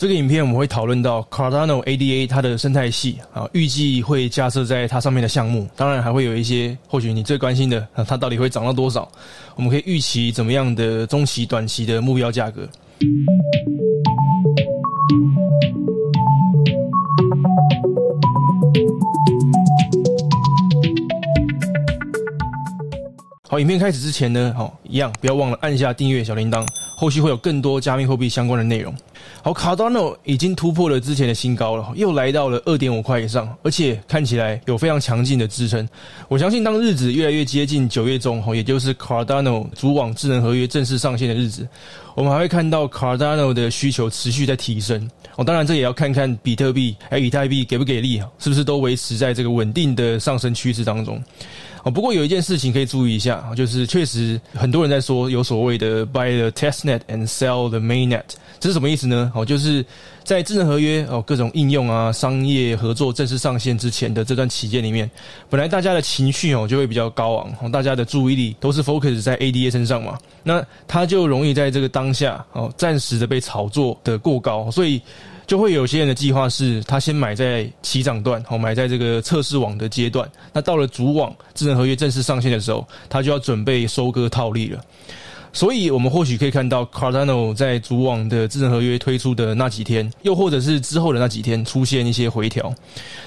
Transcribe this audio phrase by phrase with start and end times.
[0.00, 9.06] 这个影片我们会讨论到 Cardano ADA 它的生态系啊，预计会架设在它上面的项目，当然还会有一些或许你最关心的啊，它到底会涨到多少？
[9.56, 12.66] 我们可以预期怎么样的中期、短期的目标价格。
[23.50, 28.94] 好，影片开始之前呢，好，一样不要忘了按下订阅小铃铛，后续会有更多加密货币相关的内容。
[29.42, 35.88] 好，Cardano 已经突破了之前的新高了，又来到了二点五块以上，而且看起来有非常强劲的支撑。
[36.28, 41.66] 我相信，当日子越来越接近九月中，也就是 Cardano 主网智能合约正式上线的日子，
[42.14, 45.08] 我们还会看到 Cardano 的需求持续在提升。
[45.36, 51.22] 哦，当然，这也要看看比特币还有以太币给不给力，是不是都维持在这个稳定的上升趋势当中。
[51.82, 58.20] 哦，不过有一件事情可以注意一下，就是确实很多人在说有所谓的 buy the testnet and sell the mainnet，
[58.58, 59.19] 这是什么意思呢？
[59.34, 59.84] 哦，就是
[60.22, 65.10] 在智能合约哦各种应用啊、商业合作正式上线之前的这段期间里面，
[65.48, 75.02] 本来大家的情绪哦就会比较高昂，哦，大家的注意力都是 focus 在 ADA 身上嘛，那它就容易在这个当下哦暂时的被炒作的过高，所以。
[75.46, 80.30] 就会有些人的计划是，他先买在起涨段，好买在这个测试网的阶段。
[80.52, 84.80] 那到了主网智能合约正式上线的时候，他就要准备收割套利了。
[85.52, 92.72] 所以，我们或许可以看到 Cardano 在主网的智能合约推出的那几天，又或者是之后的那几天，出现一些回调。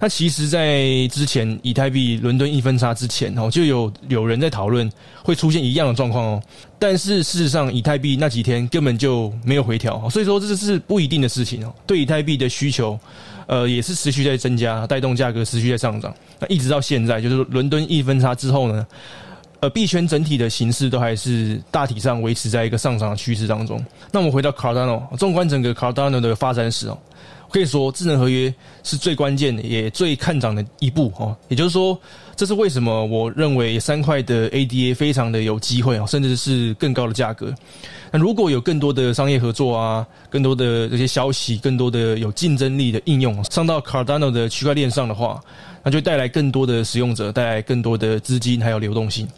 [0.00, 4.90] 那其实，在之前以太币伦敦一分差之前哦，就有有人在讨论
[5.22, 6.42] 会出现一样的状况哦。
[6.78, 11.72] 但是事实上，以太币那几天根本就没有回调，所以说这是不一定的事情哦。
[11.86, 12.98] 对以太币的需求，
[13.46, 16.12] 呃，也是持续在增加，带动价格持续在上涨。
[16.40, 18.84] 那一直到现在，就是伦敦一分差之后呢？
[19.60, 23.84] 呃，币圈整体的形势都还是大体上维持在一个上涨的趋势当中。
[24.12, 26.96] 那我们回到 Cardano，纵观整个 Cardano 的发展史哦，
[27.50, 31.36] 可以说智能合约是最关键的，也最看涨的一步哦。
[31.48, 32.00] 也就是说，
[32.36, 37.52] 这是为什么我认为三块的 ADA 非常的有机会哦，甚至是更高的价格。
[38.10, 45.40] 那如果有更多的商业合作啊，更多的这些消息，更多的有竞争力的应用上到 Cardano 的区块链上的话，
[45.82, 49.28] 那就带来更多的使用者，带来更多的资金还有流动性。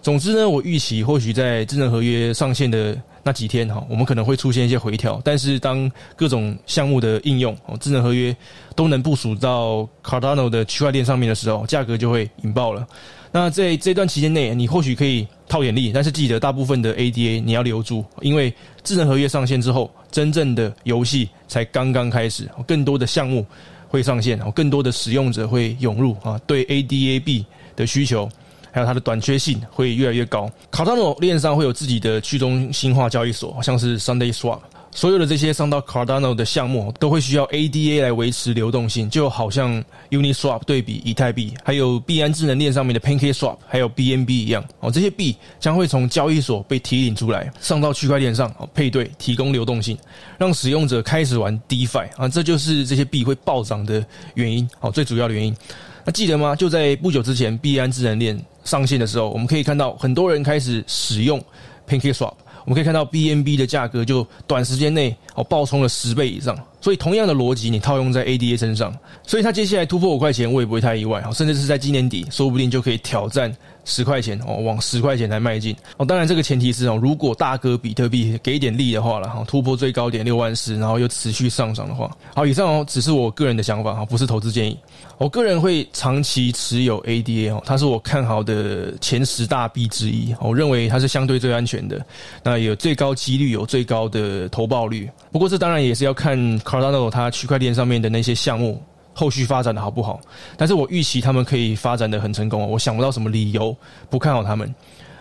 [0.00, 5.20] 总之呢，我预期或许在智能合约上线的那几天哈，我们可能会出现一些回调。
[5.24, 8.34] 但是当各种项目的应用哦，智能合约
[8.74, 12.86] 都能部署到 Cardano 的区块链上面的时候，价格就会引爆了。
[13.30, 18.52] 那在这段期间内，你或许可以套点利，但是记得大部分的 ADA 你要留住，因为
[18.84, 23.46] 智能合约上线之后，真正的游戏才刚刚开始，更多的项目
[23.88, 27.44] 会上线，然后更多的使用者会涌入啊，对 ADAB
[27.74, 28.28] 的需求
[28.72, 30.50] 还有它的短缺性会越来越高。
[30.72, 34.58] Cardano 链上会有自己的去中心化交易所，像是 Sunday Swap。
[34.94, 49.96] 所有的这些上到 Cardano 的项目都会需要 ADA 来维持流动性，就好像 Uniswap 对比以太币，还有币安智能链上面的 PancakeSwap，还有 BNB 一样哦，这些币将会从交易所被提领出来，上到区块链上，配对提供流动性，
[50.36, 55.56] 让使用者开始玩 DeFi 啊，这就是这些币会暴涨的原因哦，最主要的原因。
[56.04, 56.54] 那记得吗？
[56.54, 61.42] 就在不久之前，币安智能链上线的时候，我们可以看到很多人开始使用
[61.88, 62.34] PancakeSwap。
[62.64, 68.94] 我们可以看到 BNB 的价格就短时间内哦爆冲了十倍以上，所以同样的逻辑你套用在 ADA 身上，
[69.24, 73.54] 所以它接下来突破五块钱我也不会太意外，甚至是在今年底说不定就可以挑战
[73.84, 76.04] 十块钱哦，往十块钱来迈进哦。
[76.04, 84.76] 当然这个前提是哦，如果大哥比特币给点力的话了哈，突破最高点六万四，然后又持续上涨的话，好，以上哦只是我个人的想法哈，不是投资建议。
[85.18, 90.34] 我个人会长期持有 ADA 哦，它是我看好的前十大币之一。
[90.40, 92.04] 我认为它是相对最安全的，
[92.42, 95.08] 那有最高几率有最高的投报率。
[95.30, 100.18] 不过这当然也是要看 Cardano 它区块链上面的那些项目后续发展的好不好。
[100.56, 103.76] 但是我预期他们可以发展的很成功，我想不到什么理由
[104.08, 104.74] 不看好他们。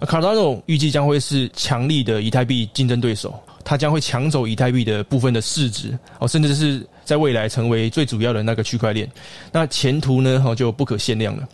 [0.00, 3.38] Cardano 预计将会是强力的以太币竞争对手。
[3.62, 9.10] 它将会抢走以太币的部分的市值哦，甚至是在未来成为最主要的那个区块链。
[9.50, 10.42] 那前途呢？
[10.46, 11.48] 哦，就不可限量了。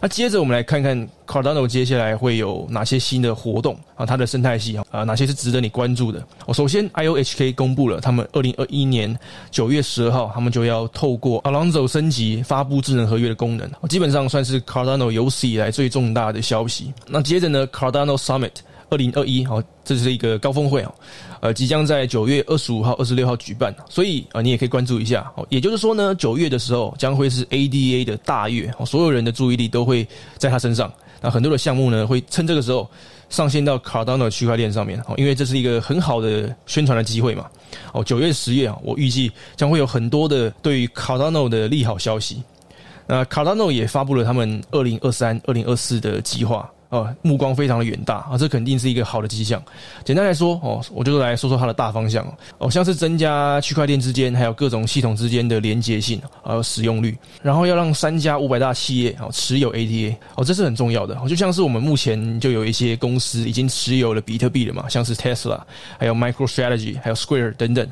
[0.00, 4.04] 那接着我们来看看 Cardano 接下来会有哪些新的活动啊？
[4.04, 6.22] 它的生态系啊，哪些是值得你关注的？
[6.46, 9.18] 哦，首先 IOHK 公布了他们二零二一年
[9.50, 16.92] 九月十二号，他们就要透过 Alonzo 升级发布智能合约的功能，基本上算是 Cardano 有史以来最重大的消息。
[17.06, 18.52] 那接着呢，Cardano Summit。
[18.94, 20.94] 二零二一，好，这是一个高峰会啊，
[21.40, 25.28] 呃，即将在九月二十五号、二十六号举办，所以啊，你也可以关注一下。
[25.34, 30.06] 哦，也就是说呢，九月的时候将会是 ADA 的大月，所有人的注意力都会
[30.38, 30.92] 在他身上。
[31.20, 32.88] 那很多的项目呢，会趁这个时候
[33.30, 37.46] 上线到 Cardano 区块链上面哦，因为这是一个很好的宣传的机会嘛。
[37.92, 42.40] 哦，九月、十月啊，我预计将会有很多的对于 Cardano 的利好消息。
[43.06, 46.70] 那 Cardano 也发布了他们二零二三、二零二四的计划。
[46.94, 49.60] 哦，目光非常的远大啊，这肯定是一个好的迹象。
[50.04, 52.24] 简单来说，哦，我就来说说它的大方向
[52.58, 61.20] 哦，像是增加区块链之间还有各种系统之间的连接性还有使用率，然后要让三家五百大企业哦持有 ADA 哦，这是很重要的。
[61.28, 65.60] 就像是我们目前就有一些公司已经持有了比特币了嘛，像是 Tesla，
[65.98, 67.88] 还有 MicroStrategy，还有 Square 等等。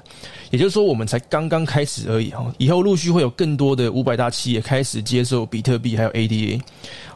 [0.50, 6.60] 也就是说，我们才刚刚开始而已哈，以后陆续会有更多的五百大企业开始接受比特币还有 ADA。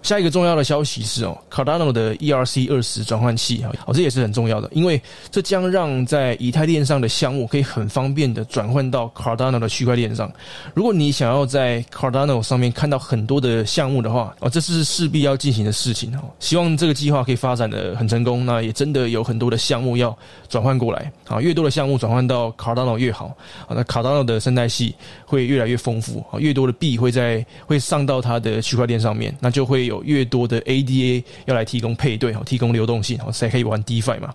[0.06, 10.32] 下一个重要的消息是哦，Cardano 的 ERC 二十转换器啊，哦，这也是很重要的，因为这将让在以太链上的项目可以很方便的转换到 Cardano 的区块链上。
[10.74, 16.20] 如果你想要在 Cardano 上面看到很多的项目的话，哦，这是势必要进行的事情哦。
[16.38, 20.16] 希望这个计划可以发展的很成功，那也真的有很多的项目要
[20.48, 23.36] 转换过来啊，越多的项目转换到 Cardano 越好
[23.66, 24.94] 啊，那 Cardano 的生态系
[25.24, 29.95] 会越来越丰富啊，越多的币会在会上到它的区块链上面，那就会有。
[30.04, 34.32] 越多的 ADA 要来提供配对，提供流动性，才可以玩 DeFi 嘛。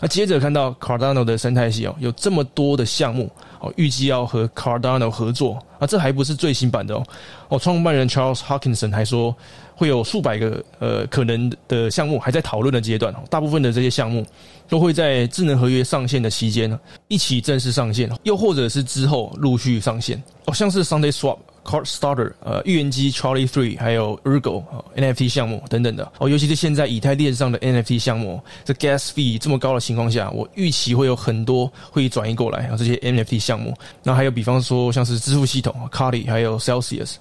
[0.00, 7.06] 那接着看到 Cardano 的生态系哦，有这么多的项目哦，预计要和 Cardano 合作啊，这还不是最新版的哦。
[7.48, 9.32] 哦，创办人 Charles Hawkinson 还说
[9.76, 14.26] 会有数百个呃可能的项目还在讨论的阶段哦，大部分的这些项目
[14.68, 21.38] 都会在智能合约上线的期间呢一起正式上线，又或者是之后陆续上线哦，像是 Sunday Swap。
[21.64, 24.62] Card Starter，呃，预言机 Charlie Three，还有 Ergo
[24.96, 33.76] NFT 项目等等的哦，尤其是现在以太链上的 NFT 项目，这 Gas Fee 这么高的情况下，我预期会有很多会转移过来啊，这些 NFT 项目。
[34.02, 37.14] 那还有比方说像是支付系统 Cardi，还有 Celsius。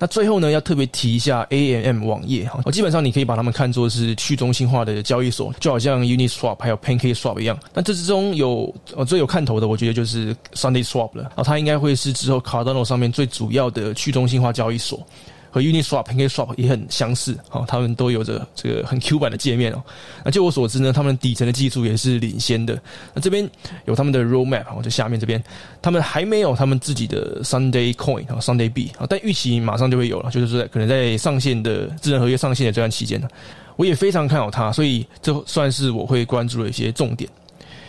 [0.00, 7.58] 那最后呢，要特别提一下 AMM 网页哈，基本上你可以把它们看作是去中心化的交易所，就好像 Uniswap 还有 PancakeSwap 一样。
[7.74, 15.06] 那这之中有呃最有看头的，我觉得就是 Sunday Swap 了，啊，它应该会是之后 Cardano 上面最主要的去中心化交易所。
[15.50, 19.82] 和 Uniswap、PancakeSwap 也很相似，哦，他们都有着这个很 Q 版的界面哦。
[20.24, 22.80] 那据我所知呢，他们底层的技术也是领先的。
[23.14, 23.48] 那这边
[23.84, 25.42] 有他们的 Roadmap，哦，就下面这边，
[25.82, 33.28] 他们还没有他们自己的 Sunday Coin 啊，Sunday 币啊，但预期马上就会有了，就是说可能在上线的智能合约上线的这段期间呢，
[33.76, 37.28] 我也非常看好它，所以这算是我会关注的一些重点。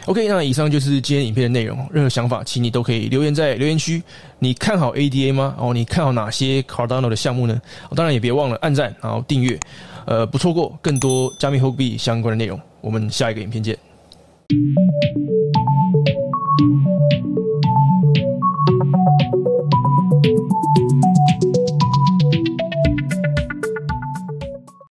[0.05, 1.77] OK，那以上就是今天影片的内容。
[1.91, 4.01] 任何想法，请你都可以留言在留言区。
[4.39, 5.55] 你看好 ADA 吗？
[5.59, 7.61] 哦，你看好哪些 Cardano 的项目呢？
[7.95, 9.59] 当然也别忘了按赞，然后订阅，
[10.05, 12.59] 呃，不错过更多加密货币相关的内容。
[12.81, 13.77] 我们下一个影片见。